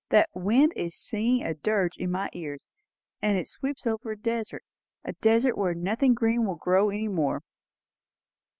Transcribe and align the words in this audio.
That 0.09 0.31
wind 0.33 0.73
is 0.75 0.95
singing 0.99 1.43
a 1.45 1.53
dirge 1.53 1.95
in 1.95 2.09
my 2.09 2.27
ears; 2.33 2.67
and 3.21 3.37
it 3.37 3.47
sweeps 3.47 3.85
over 3.85 4.09
a 4.13 4.17
desert. 4.17 4.63
A 5.05 5.13
desert 5.13 5.55
where 5.55 5.75
nothing 5.75 6.15
green 6.15 6.43
will 6.47 6.55
grow 6.55 6.89
any 6.89 7.07
more!" 7.07 7.43